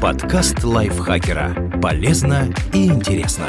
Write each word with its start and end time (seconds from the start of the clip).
Подкаст 0.00 0.62
лайфхакера. 0.62 1.80
Полезно 1.82 2.52
и 2.72 2.86
интересно. 2.86 3.46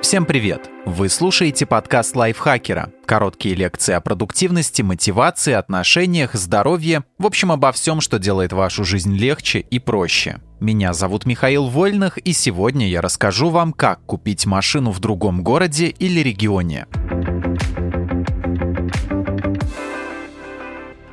Всем 0.00 0.24
привет! 0.26 0.68
Вы 0.84 1.08
слушаете 1.08 1.64
подкаст 1.64 2.16
лайфхакера. 2.16 2.92
Короткие 3.06 3.54
лекции 3.54 3.94
о 3.94 4.00
продуктивности, 4.00 4.82
мотивации, 4.82 5.52
отношениях, 5.52 6.34
здоровье, 6.34 7.04
в 7.18 7.26
общем, 7.26 7.52
обо 7.52 7.72
всем, 7.72 8.00
что 8.00 8.18
делает 8.18 8.52
вашу 8.52 8.84
жизнь 8.84 9.14
легче 9.14 9.60
и 9.60 9.78
проще. 9.78 10.40
Меня 10.60 10.92
зовут 10.92 11.26
Михаил 11.26 11.66
Вольных, 11.66 12.18
и 12.18 12.32
сегодня 12.32 12.88
я 12.88 13.00
расскажу 13.00 13.50
вам, 13.50 13.72
как 13.72 14.04
купить 14.06 14.46
машину 14.46 14.90
в 14.90 15.00
другом 15.00 15.42
городе 15.42 15.88
или 15.88 16.20
регионе. 16.20 16.86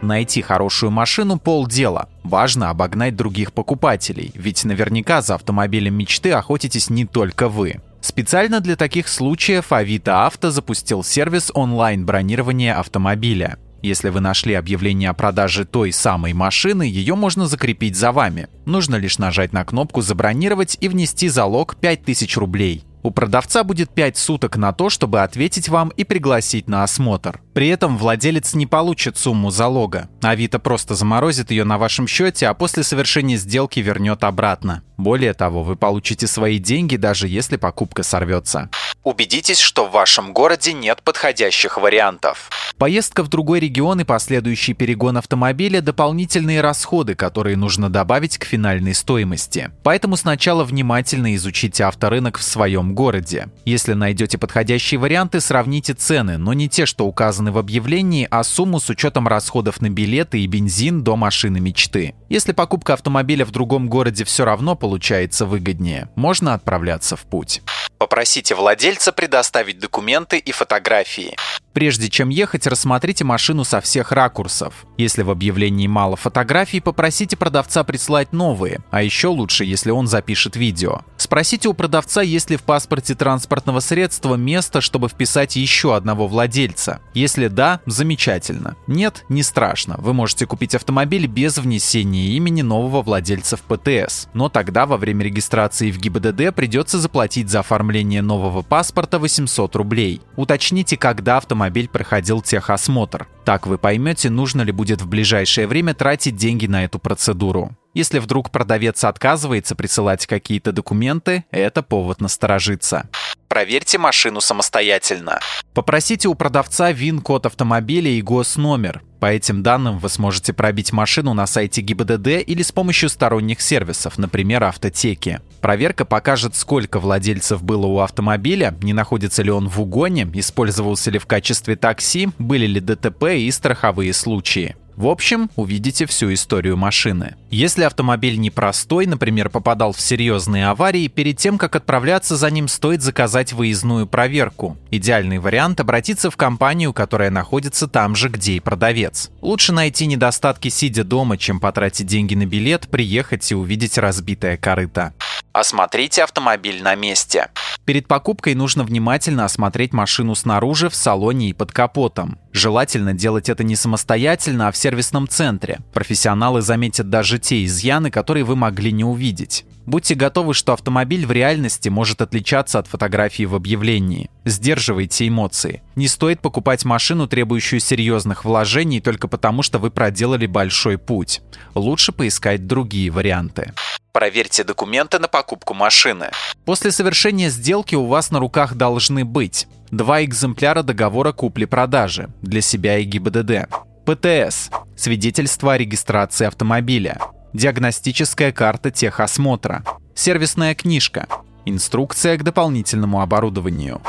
Найти 0.01 0.41
хорошую 0.41 0.91
машину– 0.91 1.37
полдела. 1.39 2.09
Важно 2.29 2.69
обогнать 2.69 3.15
других 3.15 3.51
покупателей, 3.53 4.31
ведь 4.35 4.63
наверняка 4.63 5.23
за 5.23 5.33
автомобилем 5.33 5.95
мечты 5.95 6.31
охотитесь 6.31 6.91
не 6.91 7.05
только 7.05 7.49
вы. 7.49 7.81
Специально 8.01 8.59
для 8.59 8.75
таких 8.75 9.07
случаев 9.07 9.71
Авито 9.71 10.27
Авто 10.27 10.51
запустил 10.51 11.03
сервис 11.03 11.49
онлайн-бронирования 11.51 12.77
автомобиля. 12.77 13.57
Если 13.81 14.09
вы 14.09 14.19
нашли 14.19 14.53
объявление 14.53 15.09
о 15.09 15.15
продаже 15.15 15.65
той 15.65 15.91
самой 15.91 16.33
машины, 16.33 16.83
ее 16.83 17.15
можно 17.15 17.47
закрепить 17.47 17.95
за 17.95 18.11
вами. 18.11 18.47
Нужно 18.65 18.97
лишь 18.97 19.17
нажать 19.17 19.51
на 19.51 19.65
кнопку 19.65 20.01
«Забронировать» 20.01 20.77
и 20.81 20.87
внести 20.87 21.29
залог 21.29 21.77
5000 21.77 22.37
рублей. 22.37 22.83
У 23.01 23.11
продавца 23.11 23.63
будет 23.63 23.89
5 23.91 24.17
суток 24.17 24.57
на 24.57 24.73
то, 24.73 24.89
чтобы 24.89 25.21
ответить 25.21 25.69
вам 25.69 25.89
и 25.89 26.03
пригласить 26.03 26.67
на 26.67 26.83
осмотр. 26.83 27.41
При 27.53 27.67
этом 27.69 27.97
владелец 27.97 28.53
не 28.53 28.67
получит 28.67 29.17
сумму 29.17 29.51
залога. 29.51 30.09
Авито 30.21 30.59
просто 30.59 30.95
заморозит 30.95 31.51
ее 31.51 31.63
на 31.63 31.77
вашем 31.77 32.07
счете, 32.07 32.47
а 32.47 32.53
после 32.53 32.83
совершения 32.83 33.37
сделки 33.37 33.79
вернет 33.79 34.23
обратно. 34.23 34.83
Более 34.97 35.33
того, 35.33 35.63
вы 35.63 35.75
получите 35.75 36.27
свои 36.27 36.59
деньги, 36.59 36.97
даже 36.97 37.27
если 37.27 37.55
покупка 37.55 38.03
сорвется. 38.03 38.69
Убедитесь, 39.09 39.57
что 39.57 39.87
в 39.87 39.91
вашем 39.91 40.33
городе 40.33 40.71
нет 40.71 41.01
подходящих 41.01 41.79
вариантов. 41.79 42.51
Поездка 42.77 43.23
в 43.23 43.27
другой 43.27 43.59
регион 43.59 44.01
и 44.01 44.03
последующий 44.03 44.75
перегон 44.75 45.17
автомобиля– 45.17 45.81
дополнительные 45.81 46.61
расходы, 46.61 47.15
которые 47.15 47.57
нужно 47.57 47.89
добавить 47.89 48.37
к 48.37 48.45
финальной 48.45 48.93
стоимости. 48.93 49.71
Поэтому 49.81 50.15
сначала 50.15 50.63
внимательно 50.63 51.35
изучите 51.35 51.85
авторынок 51.85 52.37
в 52.37 52.43
своем 52.43 52.93
городе. 52.93 53.47
Если 53.65 53.93
найдете 53.93 54.37
подходящие 54.37 54.99
варианты, 54.99 55.41
сравните 55.41 55.95
цены, 55.95 56.37
но 56.37 56.53
не 56.53 56.69
те, 56.69 56.85
что 56.85 57.07
указаны 57.07 57.51
в 57.51 57.57
объявлении, 57.57 58.27
а 58.29 58.43
сумму 58.43 58.79
с 58.79 58.91
учетом 58.91 59.27
расходов 59.27 59.81
на 59.81 59.89
билеты 59.89 60.39
и 60.39 60.45
бензин 60.45 61.03
до 61.03 61.15
машины 61.15 61.59
мечты. 61.59 62.13
Если 62.29 62.51
покупка 62.51 62.93
автомобиля 62.93 63.43
в 63.43 63.49
другом 63.49 63.89
городе 63.89 64.23
все 64.23 64.45
равно 64.45 64.75
получается 64.75 65.47
выгоднее, 65.47 66.09
можно 66.13 66.53
отправляться 66.53 67.15
в 67.15 67.21
путь. 67.21 67.63
Попросите 67.99 68.55
владельца 68.55 69.11
предоставить 69.11 69.77
документы 69.77 70.37
и 70.37 70.53
фотографии. 70.53 71.35
Прежде 71.79 72.09
чем 72.09 72.27
ехать, 72.27 72.67
рассмотрите 72.67 73.23
машину 73.23 73.63
со 73.63 73.79
всех 73.79 74.11
ракурсов. 74.11 74.85
Если 74.97 75.21
в 75.23 75.31
объявлении 75.31 75.87
мало 75.87 76.17
фотографий, 76.17 76.81
попросите 76.81 77.37
продавца 77.37 77.85
прислать 77.85 78.33
новые, 78.33 78.81
а 78.91 79.01
еще 79.01 79.29
лучше, 79.29 79.63
если 79.63 79.89
он 79.89 80.05
запишет 80.05 80.57
видео. 80.57 81.03
Спросите 81.15 81.69
у 81.69 81.73
продавца, 81.73 82.21
есть 82.21 82.49
ли 82.49 82.57
в 82.57 82.63
паспорте 82.63 83.15
транспортного 83.15 83.79
средства 83.79 84.35
место, 84.35 84.81
чтобы 84.81 85.07
вписать 85.07 85.55
еще 85.55 85.95
одного 85.95 86.27
владельца. 86.27 86.99
Если 87.13 87.47
да, 87.47 87.79
замечательно. 87.85 88.75
Нет, 88.87 89.23
не 89.29 89.41
страшно. 89.41 89.95
Вы 89.99 90.11
можете 90.13 90.45
купить 90.45 90.75
автомобиль 90.75 91.27
без 91.27 91.59
внесения 91.59 92.31
имени 92.31 92.61
нового 92.61 93.01
владельца 93.01 93.55
в 93.55 93.61
ПТС. 93.61 94.27
Но 94.33 94.49
тогда 94.49 94.85
во 94.85 94.97
время 94.97 95.23
регистрации 95.23 95.91
в 95.91 95.97
ГИБДД 95.97 96.53
придется 96.53 96.99
заплатить 96.99 97.49
за 97.49 97.61
оформление 97.61 98.21
нового 98.21 98.63
паспорта 98.63 99.17
800 99.17 99.77
рублей. 99.77 100.19
Уточните, 100.35 100.97
когда 100.97 101.37
автомобиль 101.37 101.68
автомобиль 101.69 101.87
проходил 101.87 102.41
техосмотр. 102.41 103.27
Так 103.45 103.67
вы 103.67 103.77
поймете, 103.77 104.31
нужно 104.31 104.63
ли 104.63 104.71
будет 104.71 105.01
в 105.01 105.07
ближайшее 105.07 105.67
время 105.67 105.93
тратить 105.93 106.35
деньги 106.35 106.65
на 106.65 106.83
эту 106.83 106.97
процедуру. 106.97 107.77
Если 107.93 108.17
вдруг 108.17 108.49
продавец 108.49 109.03
отказывается 109.03 109.75
присылать 109.75 110.25
какие-то 110.25 110.71
документы, 110.71 111.45
это 111.51 111.83
повод 111.83 112.21
насторожиться. 112.21 113.07
Проверьте 113.47 113.99
машину 113.99 114.41
самостоятельно. 114.41 115.39
Попросите 115.75 116.27
у 116.27 116.33
продавца 116.33 116.91
ВИН-код 116.91 117.45
автомобиля 117.45 118.09
и 118.09 118.21
госномер. 118.23 119.03
По 119.19 119.25
этим 119.33 119.63
данным 119.63 119.99
вы 119.99 120.07
сможете 120.07 120.53
пробить 120.53 120.93
машину 120.93 121.33
на 121.33 121.45
сайте 121.45 121.81
ГИБДД 121.81 122.27
или 122.47 122.61
с 122.61 122.71
помощью 122.71 123.09
сторонних 123.09 123.59
сервисов, 123.59 124.17
например, 124.17 124.63
автотеки. 124.63 125.41
Проверка 125.59 126.05
покажет, 126.05 126.55
сколько 126.55 126.99
владельцев 126.99 127.61
было 127.61 127.85
у 127.85 127.99
автомобиля, 127.99 128.75
не 128.81 128.93
находится 128.93 129.43
ли 129.43 129.51
он 129.51 129.67
в 129.67 129.81
угоне, 129.81 130.29
использовался 130.33 131.11
ли 131.11 131.19
в 131.19 131.25
качестве 131.25 131.75
такси, 131.75 132.29
были 132.39 132.65
ли 132.65 132.79
ДТП 132.79 133.25
и 133.35 133.51
страховые 133.51 134.13
случаи. 134.13 134.75
В 134.99 135.07
общем, 135.07 135.49
увидите 135.55 136.05
всю 136.05 136.33
историю 136.33 136.75
машины. 136.75 137.37
Если 137.49 137.83
автомобиль 137.83 138.37
непростой, 138.37 139.05
например, 139.05 139.49
попадал 139.49 139.93
в 139.93 140.01
серьезные 140.01 140.67
аварии, 140.67 141.07
перед 141.07 141.37
тем, 141.37 141.57
как 141.57 141.77
отправляться 141.77 142.35
за 142.35 142.51
ним, 142.51 142.67
стоит 142.67 143.01
заказать 143.01 143.53
выездную 143.53 144.07
проверку. 144.07 144.77
Идеальный 144.91 145.39
вариант– 145.39 145.79
обратиться 145.79 146.29
в 146.29 146.35
компанию, 146.35 146.91
которая 146.91 147.29
находится 147.29 147.87
там 147.87 148.13
же, 148.13 148.27
где 148.27 148.55
и 148.55 148.59
продавец. 148.59 149.31
Лучше 149.39 149.71
найти 149.71 150.05
недостатки 150.05 150.67
сидя 150.67 151.05
дома, 151.05 151.37
чем 151.37 151.61
потратить 151.61 152.07
деньги 152.07 152.35
на 152.35 152.45
билет, 152.45 152.89
приехать 152.89 153.49
и 153.53 153.55
увидеть 153.55 153.97
разбитое 153.97 154.57
корыто. 154.57 155.13
Осмотрите 155.53 156.23
автомобиль 156.23 156.83
на 156.83 156.95
месте. 156.95 157.49
Перед 157.85 158.07
покупкой 158.07 158.53
нужно 158.53 158.83
внимательно 158.83 159.45
осмотреть 159.45 159.93
машину 159.93 160.35
снаружи, 160.35 160.89
в 160.89 160.95
салоне 160.95 161.49
и 161.49 161.53
под 161.53 161.71
капотом. 161.71 162.37
Желательно 162.51 163.13
делать 163.13 163.49
это 163.49 163.63
не 163.63 163.75
самостоятельно, 163.75 164.67
а 164.67 164.71
в 164.71 164.77
сервисном 164.77 165.27
центре. 165.27 165.79
Профессионалы 165.93 166.61
заметят 166.61 167.09
даже 167.09 167.39
те 167.39 167.63
изъяны, 167.65 168.11
которые 168.11 168.43
вы 168.43 168.55
могли 168.55 168.91
не 168.91 169.03
увидеть. 169.03 169.65
Будьте 169.85 170.13
готовы, 170.13 170.53
что 170.53 170.73
автомобиль 170.73 171.25
в 171.25 171.31
реальности 171.31 171.89
может 171.89 172.21
отличаться 172.21 172.77
от 172.77 172.87
фотографии 172.87 173.45
в 173.45 173.55
объявлении. 173.55 174.29
Сдерживайте 174.45 175.27
эмоции. 175.27 175.81
Не 175.95 176.07
стоит 176.07 176.41
покупать 176.41 176.85
машину, 176.85 177.27
требующую 177.27 177.79
серьезных 177.79 178.45
вложений, 178.45 179.01
только 179.01 179.27
потому, 179.27 179.63
что 179.63 179.79
вы 179.79 179.89
проделали 179.89 180.45
большой 180.45 180.99
путь. 180.99 181.41
Лучше 181.73 182.11
поискать 182.11 182.67
другие 182.67 183.09
варианты. 183.09 183.73
Проверьте 184.11 184.63
документы 184.63 185.17
на 185.17 185.27
покупку 185.27 185.73
машины. 185.73 186.29
После 186.65 186.91
совершения 186.91 187.49
сделки 187.49 187.95
у 187.95 188.05
вас 188.05 188.31
на 188.31 188.39
руках 188.39 188.75
должны 188.75 189.25
быть 189.25 189.67
два 189.91 190.23
экземпляра 190.23 190.83
договора 190.83 191.31
купли-продажи 191.31 192.29
для 192.41 192.61
себя 192.61 192.97
и 192.97 193.03
ГИБДД, 193.03 193.67
ПТС– 194.05 194.69
свидетельство 194.95 195.73
о 195.73 195.77
регистрации 195.77 196.45
автомобиля, 196.45 197.19
диагностическая 197.53 198.51
карта 198.51 198.91
техосмотра, 198.91 199.83
сервисная 200.15 200.75
книжка, 200.75 201.27
инструкция 201.65 202.37
к 202.37 202.43
дополнительному 202.43 203.21
оборудованию. 203.21 204.01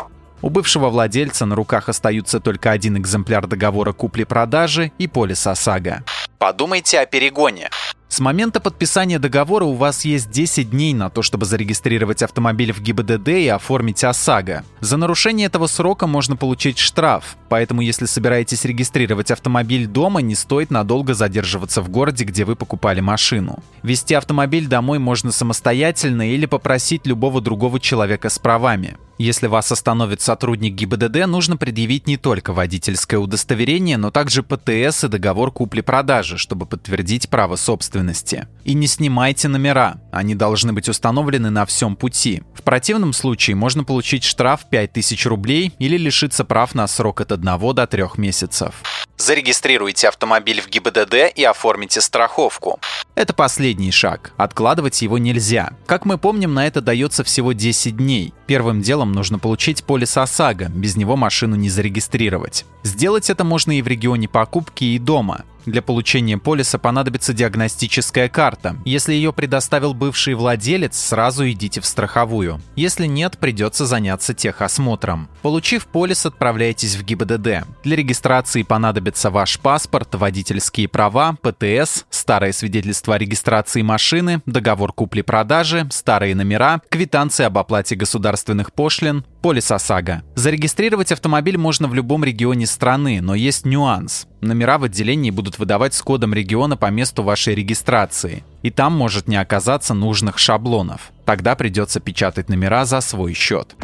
У 0.43 0.49
бывшего 0.49 0.89
владельца 0.89 1.45
на 1.45 1.55
руках 1.55 1.89
остаются 1.89 2.41
только 2.41 2.71
один 2.71 2.97
экземпляр 2.97 3.47
договора 3.47 3.93
купли-продажи 3.93 4.93
и 4.99 5.07
полис 5.07 5.47
ОСАГО. 5.47 6.03
Подумайте 6.39 6.99
о 6.99 7.07
перегоне. 7.07 7.69
С 8.11 8.19
момента 8.19 8.59
подписания 8.59 9.21
договора 9.21 9.67
у 9.67 9.75
вас 9.75 10.05
есть 10.05 10.33
10 10.33 10.71
дней 10.71 10.93
на 10.95 11.11
то, 11.11 11.23
чтобы 11.23 11.47
зарегистрировать 11.47 12.25
автомобиль 12.25 12.73
в 12.73 12.83
ГИБДД 12.83 13.29
и 13.29 13.47
оформить 13.47 14.03
ОСАГО. 14.03 14.65
За 14.81 14.97
нарушение 14.97 15.47
этого 15.47 15.69
срока 15.69 16.09
можно 16.09 16.35
получить 16.35 16.79
штраф, 16.79 17.37
поэтому 17.49 17.83
если 17.83 18.07
собираетесь 18.07 18.65
регистрировать 18.65 19.31
автомобиль 19.31 19.87
дома, 19.87 20.23
не 20.23 20.35
стоит 20.35 20.73
надолго 20.73 21.15
задерживаться 21.15 21.83
в 21.83 21.89
городе, 21.89 22.25
где 22.25 22.45
вы 22.45 22.57
покупали 22.57 22.99
машину. 22.99 23.61
Вести 23.85 24.15
автомобиль 24.15 24.67
домой 24.67 24.99
можно 24.99 25.31
самостоятельно 25.31 26.33
или 26.33 26.47
попросить 26.47 27.07
любого 27.07 27.41
другого 27.41 27.79
человека 27.79 28.29
с 28.29 28.41
правами. 28.41 28.97
Если 29.21 29.49
вас 29.49 29.71
остановит 29.71 30.23
сотрудник 30.23 30.73
ГИБДД, 30.73 31.27
нужно 31.27 31.59
предъявить 31.59 32.07
не 32.07 32.17
только 32.17 32.55
водительское 32.55 33.21
удостоверение, 33.21 33.99
но 33.99 34.11
также 34.11 34.43
ПТС 34.43 35.05
и 35.05 35.09
договор 35.09 35.53
купли-продажи, 35.53 36.39
чтобы 36.39 36.65
подтвердить 36.65 37.29
право 37.29 37.57
собственности. 37.57 38.49
И 38.65 38.73
не 38.73 38.87
снимайте 38.87 39.49
номера, 39.49 40.01
они 40.11 40.35
должны 40.35 40.73
быть 40.73 40.89
установлены 40.89 41.51
на 41.51 41.67
всем 41.67 41.97
пути. 41.97 42.43
В 42.55 42.63
противном 42.63 43.13
случае 43.13 43.57
можно 43.57 43.85
получить 43.85 44.25
штраф 44.25 44.65
5000 44.71 45.27
рублей 45.27 45.75
или 45.79 45.99
лишиться 45.99 46.47
прав 46.47 46.75
на 46.75 46.87
срок 46.87 47.21
от 47.21 47.31
1 47.31 47.75
до 47.75 47.87
3 47.87 48.05
месяцев. 48.17 48.75
Зарегистрируйте 49.21 50.09
автомобиль 50.09 50.63
в 50.63 50.69
ГИБДД 50.71 51.37
и 51.37 51.45
оформите 51.45 52.01
страховку. 52.01 52.81
Это 53.15 53.35
последний 53.35 53.91
шаг. 53.91 54.33
Откладывать 54.39 55.03
его 55.03 55.19
нельзя. 55.19 55.75
Как 55.85 56.07
мы 56.07 56.17
помним, 56.17 56.55
на 56.55 56.67
это 56.67 56.81
дается 56.81 57.23
всего 57.23 57.53
10 57.53 57.99
дней. 57.99 58.33
Первым 58.47 58.81
делом 58.81 59.13
нужно 59.13 59.39
получить 59.39 59.85
полис 59.85 60.17
ОСАГО, 60.17 60.71
без 60.71 60.97
него 60.97 61.17
машину 61.17 61.55
не 61.57 61.69
зарегистрировать. 61.69 62.65
Сделать 62.83 63.29
это 63.29 63.45
можно 63.45 63.79
и 63.79 63.83
в 63.83 63.89
регионе 63.89 64.27
покупки, 64.27 64.85
и 64.85 64.99
дома. 64.99 65.45
Для 65.67 65.83
получения 65.83 66.39
полиса 66.39 66.79
понадобится 66.79 67.33
диагностическая 67.33 68.29
карта. 68.29 68.77
Если 68.85 69.15
ее 69.15 69.33
предоставил 69.33 69.95
бывший 69.95 70.35
владелец, 70.35 70.97
сразу 70.99 71.49
идите 71.51 71.81
в 71.81 71.87
страховую. 71.87 72.61
Если 72.77 73.07
нет, 73.07 73.39
придется 73.39 73.87
заняться 73.87 74.35
техосмотром. 74.35 75.29
Получив 75.43 75.87
полис, 75.87 76.27
отправляйтесь 76.27 76.97
в 76.97 77.05
ГИБДД. 77.05 77.67
Для 77.85 77.97
регистрации 77.97 78.63
понадобится 78.63 79.31
ваш 79.31 79.59
паспорт, 79.59 80.15
водительские 80.15 80.89
права, 80.89 81.37
ПТС, 81.43 82.05
старое 82.11 82.53
свидетельство 82.53 83.15
о 83.15 83.19
регистрации 83.19 83.83
машины, 83.83 84.43
договор 84.47 84.93
купли-продажи, 84.93 85.89
старые 85.91 86.35
номера, 86.35 86.81
квитанции 86.89 87.45
об 87.45 87.59
оплате 87.59 87.97
государственных 87.97 88.73
пошлин, 88.73 89.25
полис 89.41 89.71
ОСАГО. 89.71 90.23
Зарегистрировать 90.35 91.13
автомобиль 91.13 91.59
можно 91.59 91.89
в 91.89 91.95
любом 91.95 92.25
регионе 92.25 92.67
страны, 92.67 93.21
но 93.21 93.35
есть 93.35 93.65
нюанс. 93.65 94.27
Номера 94.41 94.79
в 94.79 94.85
отделении 94.85 95.31
будут 95.31 95.59
выдавать 95.59 95.95
с 95.95 96.03
кодом 96.03 96.35
региона 96.35 96.77
по 96.77 96.91
месту 96.91 97.23
вашей 97.23 97.55
регистрации. 97.55 98.45
И 98.63 98.71
там 98.71 98.97
может 98.97 99.29
не 99.29 99.37
оказаться 99.37 99.95
нужных 99.95 100.39
шаблонов. 100.39 101.13
Тогда 101.25 101.55
придется 101.55 102.01
печатать 102.01 102.49
номера 102.49 102.85
за 102.85 103.01
свой 103.01 103.35
счет. 103.35 103.77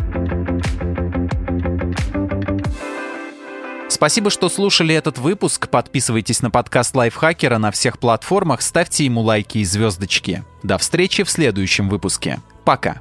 Спасибо, 3.88 4.28
что 4.30 4.48
слушали 4.48 4.94
этот 4.94 5.16
выпуск. 5.16 5.68
Подписывайтесь 5.68 6.42
на 6.42 6.50
подкаст 6.50 6.94
Лайфхакера 6.94 7.56
на 7.56 7.70
всех 7.70 7.98
платформах, 7.98 8.60
ставьте 8.60 9.06
ему 9.06 9.22
лайки 9.22 9.58
и 9.58 9.64
звездочки. 9.64 10.44
До 10.62 10.76
встречи 10.76 11.22
в 11.22 11.30
следующем 11.30 11.88
выпуске. 11.88 12.40
Пока. 12.64 13.00